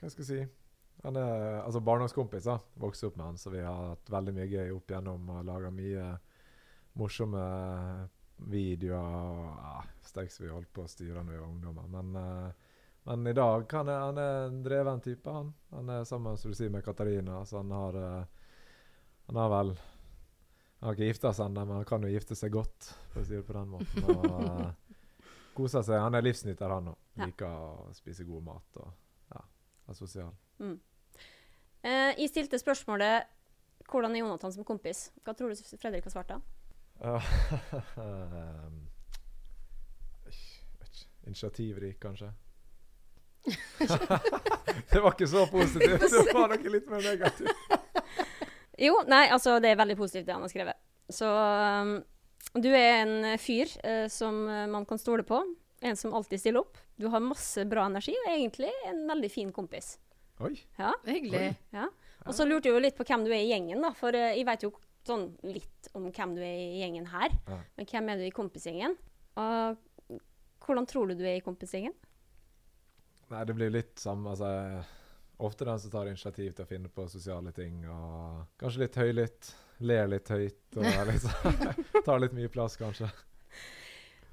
[0.00, 0.40] hva skal jeg si?
[1.02, 2.60] Han er altså barndomskompiser.
[2.78, 5.70] Vokste opp med han, så vi har hatt veldig mye gøy opp igjennom og laga
[5.74, 6.04] mye
[6.98, 7.42] morsomme
[8.50, 9.54] videoer.
[9.62, 11.88] ja, Steiks, vi holdt på å styre når vi var ungdommer.
[11.92, 12.76] Men, uh,
[13.08, 15.30] men i dag han er han er en dreven type.
[15.30, 18.24] Han Han er sammen som du sier, med Katarina, så han har uh,
[19.26, 19.74] Han har vel
[20.80, 23.24] Han har ikke gifta seg ennå, men han kan jo gifte seg godt, for å
[23.24, 24.04] si det på den måten.
[24.04, 24.24] og...
[24.42, 24.72] uh,
[25.52, 26.00] Koser seg.
[26.00, 26.98] Han er livsnyter, han òg.
[27.18, 27.28] Ja.
[27.28, 28.88] Liker å spise god mat og
[29.34, 29.42] ja,
[29.88, 30.32] er sosial.
[31.82, 33.28] Eh, jeg stilte spørsmålet
[33.82, 36.40] 'Hvordan er Jonathan som kompis?' Hva tror du Fredrik har svart da?
[37.02, 37.22] Ikke.
[41.26, 42.32] Initiativrik, kanskje?
[44.92, 46.00] det var ikke så positivt.
[46.26, 47.50] Det var noe litt mer negativt.
[48.78, 50.78] Jo, nei, altså det er veldig positivt det han har skrevet.
[51.12, 51.92] Så um,
[52.58, 55.42] du er en fyr uh, som eh, man kan stole på.
[55.82, 56.78] En som alltid stiller opp.
[56.98, 59.96] Du har masse bra energi og egentlig en veldig fin kompis.
[60.42, 60.54] Oi.
[60.78, 61.52] Ja, Hyggelig.
[61.74, 61.88] ja.
[62.26, 63.92] Og så lurte jeg jo litt på hvem du er i gjengen, da.
[63.98, 64.72] For uh, jeg vet jo
[65.08, 67.34] sånn litt om hvem du er i gjengen her.
[67.48, 67.58] Ja.
[67.78, 68.96] Men hvem er du i kompisgjengen?
[69.40, 70.18] Og
[70.62, 71.94] hvordan tror du du er i kompisgjengen?
[73.32, 74.50] Nei, det blir litt samme altså,
[75.42, 77.80] Ofte den som tar initiativ til å finne på sosiale ting.
[77.90, 79.48] Og kanskje litt høylytt.
[79.82, 80.76] Ler litt høyt.
[80.76, 81.56] Og liksom,
[82.06, 83.08] tar litt mye plass, kanskje.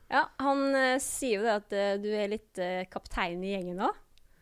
[0.09, 3.81] Ja, han uh, sier jo det at uh, du er litt uh, kaptein i gjengen
[3.87, 3.97] òg.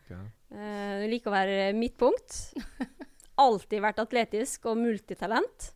[0.08, 0.28] Okay.
[0.56, 2.38] Eh, du liker å være midtpunkt.
[3.44, 5.72] Alltid vært atletisk og multitalent.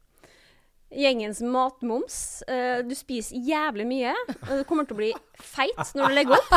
[0.92, 2.42] Gjengens matmoms.
[2.48, 4.14] Eh, du spiser jævlig mye.
[4.50, 6.52] Og du kommer til å bli feit når du legger opp.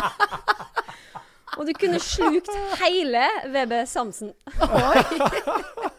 [1.56, 4.34] Og du kunne slukt hele VB Samsen.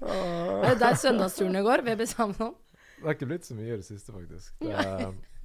[0.00, 1.82] Det er Der i går.
[1.82, 2.54] VB Samsen.
[2.96, 4.54] Det har ikke blitt så mye i det siste, faktisk.
[4.60, 4.74] Det,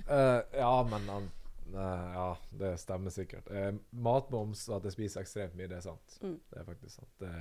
[0.10, 1.30] uh, ja, men han
[1.74, 3.48] eh, Ja, det stemmer sikkert.
[3.52, 6.18] Uh, matmoms og at jeg spiser ekstremt mye, det er sant.
[6.22, 6.40] Mm.
[6.52, 7.14] Det er faktisk sant.
[7.20, 7.32] Det,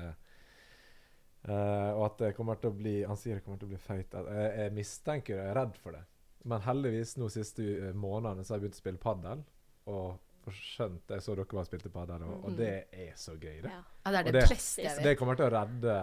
[1.49, 3.81] eh, og at det kommer til å bli Han sier det kommer til å bli
[3.81, 4.13] feit.
[4.13, 6.05] Jeg, jeg mistenker jeg er redd for det.
[6.45, 9.45] Men heldigvis nå siste uh, månedene så har jeg begynt å spille padel.
[9.89, 10.09] Og
[10.45, 13.71] og skjønt Jeg så dere bare spilte padel, og, og det er så gøy, det.
[13.71, 13.81] Ja.
[14.05, 15.07] Ja, det er det, det- beste jeg vet.
[15.09, 15.95] Det kommer til å redde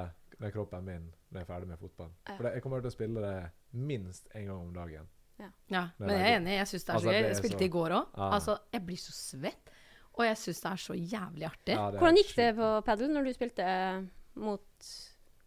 [0.42, 2.10] den kroppen min når jeg er ferdig med fotball.
[2.26, 2.36] Ja.
[2.36, 3.36] For det, jeg kommer til å spille det
[3.78, 5.12] minst en gang om dagen.
[5.42, 6.56] Ja, men jeg er enig.
[6.60, 7.20] Jeg syns det er Altså, så gøy.
[7.20, 8.18] er Jeg spilte så- i går òg.
[8.18, 8.28] Ja.
[8.38, 9.72] Altså, jeg blir så svett.
[10.12, 11.76] Og jeg syns det er så jævlig artig.
[11.78, 14.90] Ja, Hvordan gikk det på padel når du spilte mot,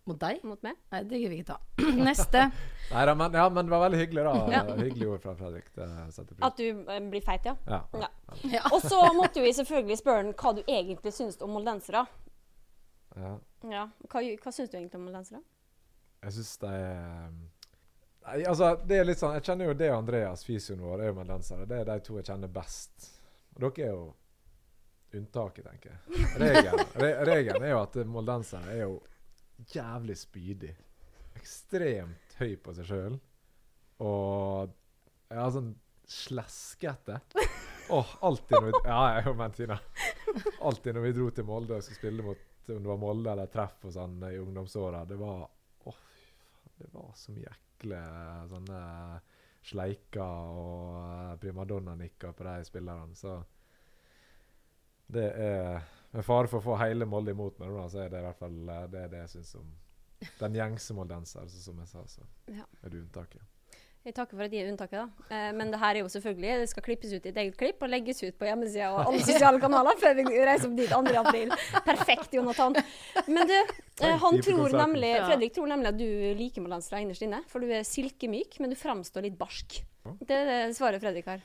[0.04, 0.42] Mot deg?
[0.44, 0.76] mot meg?
[0.92, 1.84] Nei, det gidder vi ikke ta.
[2.08, 2.40] Neste.
[2.90, 4.34] Nei, da, men, ja, men det var veldig hyggelig, da.
[4.52, 4.60] Ja.
[4.76, 5.70] Hyggelig ord fra Fredrik.
[6.44, 7.54] At du eh, blir feit, ja.
[7.70, 7.80] Ja.
[8.02, 8.10] Ja.
[8.52, 8.60] Ja.
[8.74, 12.04] Og så måtte vi selvfølgelig spørre hva du egentlig syns om moldensere.
[13.16, 13.34] ja.
[13.64, 13.86] Ja.
[14.12, 15.40] Hva, hva syns du egentlig om moldensere?
[16.24, 17.30] Jeg syns er
[18.24, 21.16] Nei, altså, det er litt sånn Jeg kjenner jo det Andreas, fysioen vår, er jo
[21.18, 21.64] moldensere.
[21.68, 23.08] Det er de to jeg kjenner best.
[23.56, 24.04] Og dere er jo
[25.14, 26.28] unntaket, tenker jeg.
[26.44, 28.94] Regelen, re, regelen er jo at moldensere er jo
[29.74, 30.72] jævlig spydig.
[31.38, 33.18] Ekstremt høy på seg sjøl.
[34.04, 34.72] Og
[35.30, 35.74] ja, sånn
[36.10, 37.20] sleskete.
[37.94, 39.78] Åh, alltid når vi Ja, jeg og Mentina.
[40.64, 43.50] Alltid når vi dro til Molde og skulle spille mot om det var Molde eller
[43.52, 45.42] treff og sånn i ungdomsåra, det var
[45.84, 46.76] Åh, fy faen.
[46.80, 48.00] Det var så mye ekle
[48.48, 48.78] sånne
[49.64, 53.38] sleiker og eh, primadonna-nikker på de spillerne, så
[55.14, 55.84] det er
[56.14, 58.54] Med fare for å få hele Molde imot meg, så er det i hvert fall
[58.70, 59.72] eh, det, er det jeg syns om
[60.38, 62.22] den gjengse moldenser, altså, som jeg sa, så
[62.54, 62.64] Ja.
[62.84, 63.42] er du unntaket.
[64.04, 65.26] Jeg takker for at de er unntaket, da.
[65.32, 67.82] Eh, men det her er jo selvfølgelig Det skal klippes ut i et eget klipp
[67.82, 71.00] og legges ut på hjemmesida og alle sosiale kanaler før vi reiser opp dit 2.
[71.22, 71.54] april.
[71.88, 72.76] Perfekt, Jonathan.
[73.26, 73.54] Men du,
[74.04, 77.40] eh, han tror nemlig, Fredrik tror nemlig at du liker moldensere innerst inne.
[77.48, 79.80] For du er silkemyk, men du framstår litt barsk.
[80.20, 81.40] Det er det svaret Fredrik har.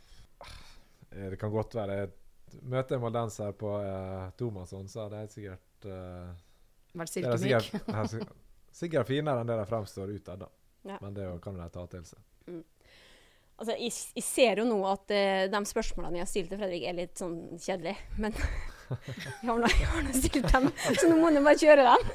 [1.15, 2.11] Eh, Det kan godt være jeg
[2.61, 6.31] møter en moldenser på uh, Tomasson, så hadde jeg sikkert uh,
[6.93, 7.43] Vært det silkemyk.
[7.43, 8.33] sikkert, sikkert,
[8.81, 10.49] sikkert finere enn det de fremstår utad, da.
[10.87, 10.97] Ja.
[11.03, 12.21] Men det kan de ta til seg.
[13.59, 16.85] Altså, jeg, jeg ser jo nå at uh, de spørsmålene jeg har stilt til Fredrik,
[16.87, 17.97] er litt sånn kjedelige.
[18.23, 18.35] Men
[19.43, 22.11] jeg har nå stilt dem, så nå må du bare kjøre dem.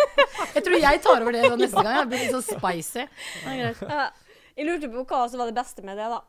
[0.55, 1.99] Jeg tror jeg tar over det da neste gang.
[2.01, 3.05] Jeg blir litt sånn spicy.
[3.45, 4.07] Ja,
[4.55, 6.23] jeg lurte på hva som var det beste med det, da.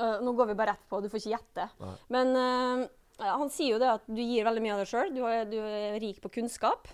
[0.00, 1.66] Uh, nå går vi bare rett på, du får ikke gjette.
[1.82, 1.94] Nei.
[2.14, 5.12] Men eh, ja, han sier jo det at du gir veldig mye av deg sjøl.
[5.14, 5.20] Du,
[5.52, 6.88] du er rik på kunnskap.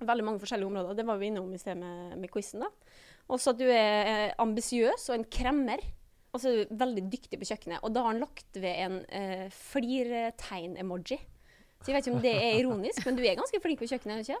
[0.00, 0.98] Veldig mange forskjellige områder.
[0.98, 2.64] Det var vi innom i sted med, med quizen.
[3.30, 5.82] Også at du er eh, ambisiøs og en kremmer.
[6.30, 7.82] Og så er du veldig dyktig på kjøkkenet.
[7.82, 11.18] Og da har han lagt ved en eh, flirtegn-emoji.
[11.80, 14.26] Så jeg vet ikke om det er ironisk, men du er ganske flink på kjøkkenet,
[14.26, 14.40] ikke?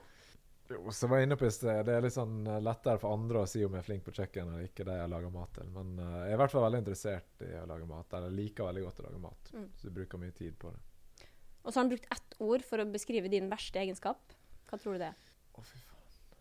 [0.70, 3.16] Jo, som jeg var inne på i sted, det er litt sånn eh, lettere for
[3.16, 5.56] andre å si om jeg er flink på kjøkkenet eller ikke det jeg lager mat
[5.56, 5.72] til.
[5.74, 8.14] Men uh, jeg er i hvert fall veldig interessert i å lage mat.
[8.18, 9.50] Eller liker veldig godt å lage mat.
[9.56, 9.66] Mm.
[9.80, 10.84] Så jeg bruker mye tid på det.
[11.62, 14.34] Og så har han brukt ett ord for å beskrive din verste egenskap.
[14.70, 15.30] Hva tror du det er?
[15.54, 16.36] Å, fy faen.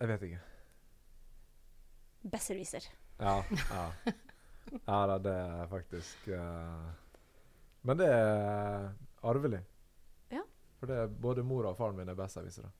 [0.00, 0.40] Jeg vet ikke.
[2.32, 2.88] Besserwisser.
[3.20, 3.36] Ja.
[3.70, 3.84] Ja,
[4.86, 6.88] ja da, det er faktisk uh,
[7.84, 8.90] Men det er
[9.28, 9.60] arvelig.
[10.32, 10.44] Ja.
[10.80, 12.72] For det er både mora og faren min er besserwissere.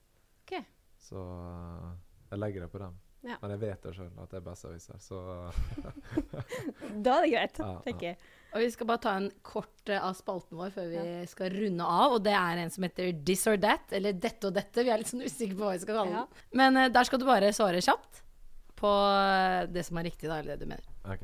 [0.43, 0.57] Ok.
[1.01, 1.91] Så uh,
[2.29, 2.97] jeg legger det på dem.
[3.21, 3.35] Ja.
[3.41, 5.17] Men jeg vet det sjøl at jeg er besserwisser, så
[7.05, 8.17] Da er det greit, Ja, tenker jeg.
[8.51, 11.85] Og vi skal bare ta en kort eh, av spalten vår før vi skal runde
[11.85, 12.15] av.
[12.17, 14.83] Og det er en som heter This or That, eller Dette og dette.
[14.83, 16.25] Vi er litt sånn usikre på hva vi skal kalle Ja.
[16.25, 16.49] den.
[16.59, 18.23] Men uh, der skal du bare svare kjapt
[18.81, 20.87] på eh, det som er riktig, da, eller det du mener.
[21.05, 21.23] OK.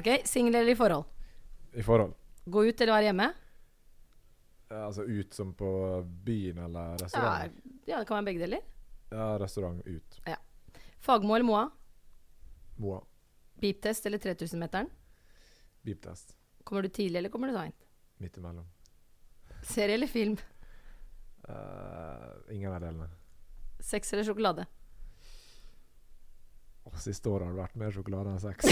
[0.00, 1.04] okay Singel eller i forhold?
[1.76, 2.16] I forhold.
[2.50, 3.28] Gå ut eller være hjemme?
[4.70, 5.68] Ja, altså ut som på
[6.24, 7.46] byen eller Ja,
[7.86, 8.64] ja, det kan være begge deler.
[9.10, 10.20] Ja, restaurant ut.
[11.00, 11.70] Fagmo eller Moa?
[12.76, 13.04] Moa.
[13.54, 14.90] Beep-test eller 3000-meteren?
[15.82, 16.36] Beep-test.
[16.64, 17.86] Kommer du tidlig eller kommer du seint?
[18.16, 18.66] Midt imellom.
[19.62, 20.36] Serie eller film?
[21.48, 23.08] Uh, ingen av delene.
[23.80, 24.66] Sex eller sjokolade?
[26.84, 28.64] Åh, siste året har det vært mer sjokolade enn sex.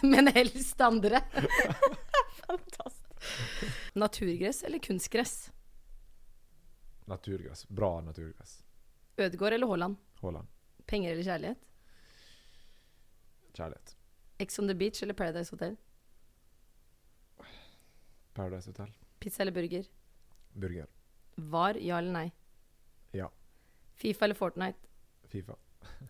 [0.02, 1.22] Men helst andre.
[2.46, 3.06] Fantastisk.
[3.94, 5.50] Naturgress eller kunstgress?
[7.10, 7.66] Naturgress.
[7.68, 8.62] Bra naturgress.
[9.16, 9.96] Ødegård eller Haaland?
[10.22, 10.48] Haaland.
[10.86, 11.58] Penger eller kjærlighet?
[13.52, 13.96] Kjærlighet.
[14.38, 15.76] Ex on the beach eller Paradise Hotel?
[18.34, 18.92] Paradise Hotel.
[19.18, 19.84] Pizza eller burger?
[20.52, 20.86] Burger.
[21.34, 22.30] Var, ja eller nei?
[23.12, 23.30] Ja.
[23.94, 24.78] Fifa eller Fortnite?
[25.28, 25.56] Fifa.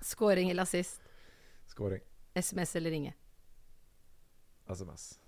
[0.01, 1.01] Scoring eller assist?
[1.67, 2.01] Skåring.
[2.35, 3.15] SMS eller ringe?
[4.67, 5.20] SMS.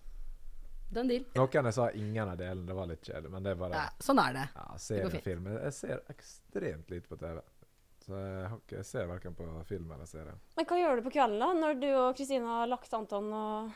[0.93, 1.25] Done deal.
[1.39, 2.67] Noen jeg sa ingen av delene.
[2.69, 4.47] Det var litt kjedelig, men det er bare Ja, sånn er det.
[4.59, 5.49] ja, seriefilm.
[5.57, 7.41] Jeg ser ekstremt lite på TV.
[8.03, 10.35] Så jeg, har ikke, jeg ser verken på film eller serie.
[10.59, 11.53] Men hva gjør du på kvelden, da?
[11.55, 13.71] Når du og Kristine har lagt Anton og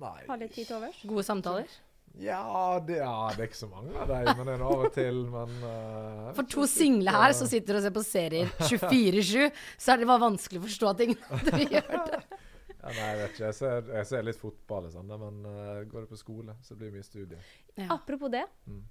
[0.00, 1.02] Nei har litt tid til overs?
[1.06, 1.74] Gode samtaler.
[2.22, 4.92] Ja det, ja, det er ikke så mange av dem, men det er av og
[4.94, 5.16] til.
[5.32, 9.48] Men uh, For to single her som sitter og ser på serier 24-7,
[9.82, 12.20] så er det bare vanskelig å forstå ting når vi gjør det.
[12.84, 13.44] Ja, Nei, jeg vet ikke.
[13.46, 16.90] Jeg ser, jeg ser litt fotball sånn, men uh, går det på skole, så blir
[16.90, 17.38] det mye studie.
[17.78, 17.88] Ja.
[17.96, 18.84] Apropos det, Mm.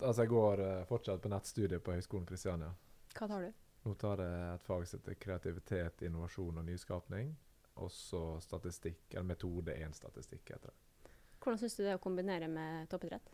[0.00, 2.70] Altså, jeg går uh, fortsatt på nettstudiet på Høgskolen Kristiania.
[3.18, 3.50] hva tar du?
[3.84, 7.34] Nå tar jeg et fag som heter kreativitet, innovasjon og nyskapning.
[7.80, 11.12] Og så statistikk, eller metode 1-statistikk, heter det.
[11.40, 13.30] Hvordan syns du det er å kombinere med toppidrett?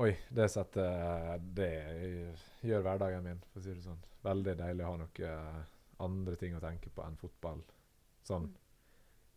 [0.00, 1.70] Oi, det setter Det
[2.64, 4.00] gjør hverdagen min, for å si det sånn.
[4.24, 5.32] Veldig deilig å ha noe
[6.04, 7.62] andre ting å tenke på enn fotball.
[8.26, 8.50] Sånn.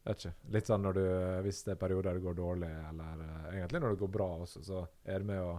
[0.06, 0.34] Vet ikke.
[0.54, 1.06] Litt sånn når du
[1.48, 4.62] Hvis det er perioder det går dårlig, eller uh, egentlig når det går bra også,
[4.64, 5.56] så er det med å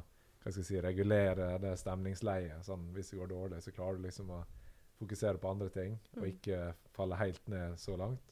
[0.47, 2.61] hva skal jeg si, regulere det stemningsleiet.
[2.63, 4.45] Sånn, hvis det går dårlig, så klarer du liksom å
[5.01, 6.29] fokusere på andre ting, og Mm.
[6.31, 8.31] ikke falle helt ned så langt.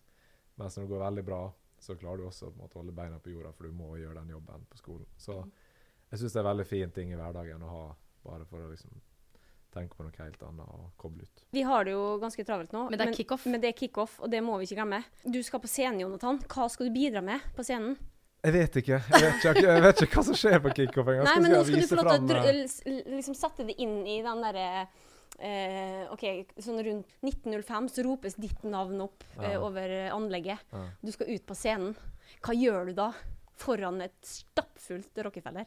[0.57, 1.41] Mens når det går veldig bra,
[1.81, 3.97] så klarer du også på en måte, å holde beina på jorda, for du må
[3.99, 5.07] gjøre den jobben på skolen.
[5.19, 5.51] Så Mm.
[6.13, 8.71] jeg syns det er en veldig fin ting i hverdagen å ha, bare for å
[8.71, 8.93] liksom
[9.75, 11.45] tenke på noe helt annet og koble ut.
[11.55, 12.87] Vi har det jo ganske travelt nå.
[12.91, 13.45] Men det er kickoff.
[13.51, 15.03] Men det er kickoff, og det må vi ikke glemme.
[15.27, 16.39] Du skal på scenen, Jonathan.
[16.49, 17.97] Hva skal du bidra med på scenen?
[18.45, 18.99] Jeg vet ikke.
[19.01, 21.29] Jeg vet ikke, jeg vet ikke hva som skjer på kickoff engang.
[21.31, 24.19] Nei, men nå skal du få lov til å eh, liksom sette det inn i
[24.27, 24.67] den derre
[25.41, 26.25] eh, OK,
[26.61, 29.63] sånn rundt 1905 så ropes ditt navn opp eh, Ja.
[29.65, 30.61] over anlegget.
[30.73, 30.83] ja.
[31.01, 31.97] Du skal ut på scenen.
[32.45, 33.09] Hva gjør du da
[33.57, 35.65] foran et stappfullt Rockefeller?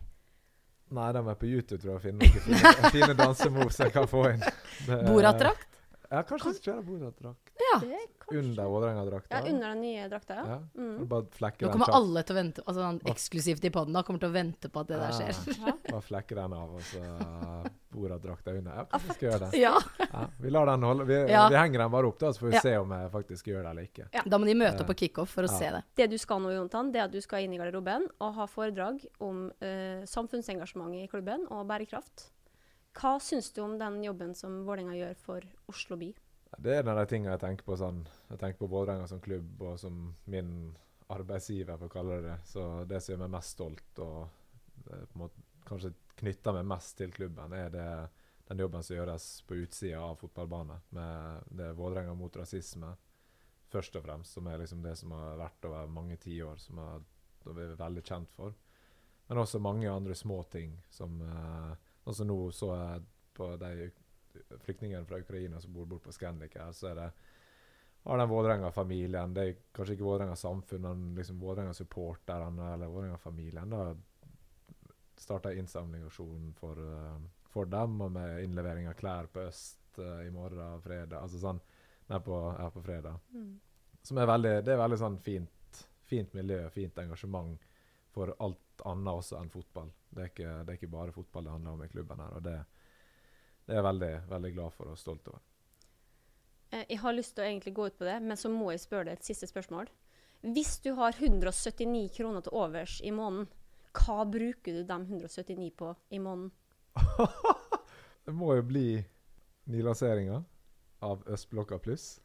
[0.87, 4.21] Nei, må jeg på YouTube tror jeg, finne noen fine, fine dansemoves jeg kan få
[4.31, 4.45] inn.
[4.87, 5.76] Borat-drakt?
[6.09, 7.51] Ja, kanskje skal kjøre Borat-drakt.
[7.59, 7.79] Ja.
[7.83, 9.31] Er Under Vålerenga-drakta.
[9.37, 10.45] Ja, under den nye drakta, ja.
[10.47, 10.57] Ja.
[10.75, 11.07] Mm.
[11.07, 14.69] Nå kommer alle til å vente Altså den eksklusivt i poden, kommer til å vente
[14.71, 15.41] på at det der skjer.
[15.65, 15.73] Ja.
[15.91, 17.03] Bare flekke den av, og så
[17.97, 18.75] Borat-drakta under.
[18.77, 19.59] Ja, kanskje vi skal gjøre det.
[19.61, 19.73] Ja.
[20.11, 21.07] Ja, vi lar den holde.
[21.09, 21.47] Vi, Ja.
[21.49, 22.61] vi henger den bare opp, da, så får vi Ja.
[22.61, 24.07] se om jeg faktisk gjør det eller ikke.
[24.29, 24.93] Da må de møte opp Ja.
[24.93, 25.57] på kickoff for å Ja.
[25.57, 25.83] se det.
[25.95, 28.45] Det du skal nå, Jontan, det er at du skal inn i garderoben og ha
[28.45, 32.29] foredrag om uh, samfunnsengasjement i klubben og bærekraft.
[32.97, 36.09] Hva syns du om den jobben som Vålerenga gjør for Oslo by?
[36.57, 37.99] Det er en av de tingene jeg tenker på sånn
[38.31, 40.53] Jeg tenker på Vålerenga som klubb og som min
[41.13, 42.37] arbeidsgiver, for å kalle det det.
[42.49, 47.13] Så det som gjør meg mest stolt og eh, måte kanskje knytter meg mest til
[47.13, 47.87] klubben, er det,
[48.47, 50.85] den jobben som gjøres på utsida av fotballbanen.
[50.95, 52.93] Med det Vålerenga mot rasisme,
[53.71, 56.81] først og fremst, som er liksom det som har vært over mange tiår, som
[57.47, 58.55] vi er veldig kjent for.
[59.27, 63.89] Men også mange andre små ting, som eh, Som nå så jeg på de
[64.63, 67.07] flyktningene fra Ukraina som bor borte på Scandic her, så er det
[68.07, 69.33] har den Vålerenga-familien.
[69.33, 73.73] Det er kanskje ikke Vålerenga samfunn, men liksom Vålerenga-supporterne eller Vålerenga-familien.
[73.73, 73.95] Da
[75.17, 77.17] starta innsamlingsaksjonen for, uh,
[77.51, 81.19] for dem, og med innlevering av klær på Øst uh, i morgen, fredag.
[81.19, 81.59] Altså sånn
[82.07, 83.19] Nei, på, her på fredag.
[83.35, 83.59] Mm.
[84.07, 87.65] Som er veldig, det er veldig sånn fint, fint miljø, fint engasjement
[88.15, 89.89] for alt annet også enn fotball.
[90.09, 92.33] Det er ikke, det er ikke bare fotball det handler om i klubben her.
[92.37, 92.55] og det,
[93.67, 95.39] det er jeg veldig, veldig glad for og stolt over.
[96.71, 98.79] Eh, Jeg har lyst til å egentlig gå ut på det, men så må jeg
[98.83, 99.89] spørre deg et siste spørsmål.
[100.43, 103.47] Hvis du har 179 kroner til overs i måneden,
[103.97, 106.51] hva bruker du de 179 på i måneden?
[108.27, 108.85] Det må jo bli
[109.71, 110.41] nylanseringa
[111.03, 112.19] av Østblokka pluss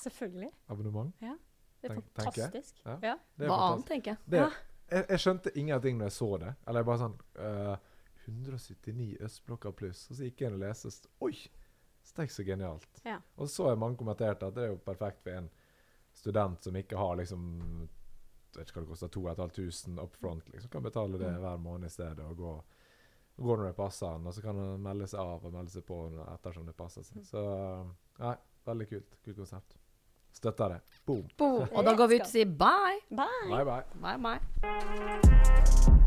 [0.00, 0.50] Selvfølgelig.
[0.72, 1.12] abonnement.
[1.20, 2.80] Det er fantastisk.
[2.86, 2.96] Ja.
[3.02, 3.14] Ja.
[3.36, 3.72] Det er Hva fantastisk.
[3.72, 4.18] annet, tenker jeg.
[4.26, 4.50] Det, Ja.
[4.92, 6.52] Jeg, jeg skjønte ingenting når jeg så det.
[6.66, 7.76] Eller jeg bare sånn uh,
[8.26, 10.04] 179 Østblokka pluss.
[10.10, 10.92] Og så gikk jeg inn og leste.
[11.26, 11.34] Oi!
[12.02, 13.00] Steik så genialt.
[13.06, 13.18] Ja.
[13.38, 15.50] Og så har jeg mange kommentert at det er jo perfekt for en
[16.18, 17.44] student som ikke har liksom
[18.52, 20.48] vet ikke hva det koster, 2500 up front.
[20.52, 20.70] Liksom.
[20.74, 21.38] Kan betale det Mm.
[21.40, 22.50] hver måned i stedet og gå,
[23.38, 24.26] gå når det passer han.
[24.26, 26.00] Og så kan han melde seg av og melde seg på
[26.34, 27.22] ettersom det passer Mm.
[27.22, 27.24] seg.
[27.30, 27.44] Så
[28.18, 28.34] nei,
[28.66, 29.16] veldig kult.
[29.24, 29.78] Kult konsept.
[30.32, 30.80] Støtter det.
[31.06, 31.24] Boom.
[31.38, 31.66] Boom.
[31.72, 33.00] Og da går vi ut og sier bye.
[33.10, 33.48] Bye!
[33.50, 33.82] Bye, bye.
[34.00, 35.98] Bye, bye.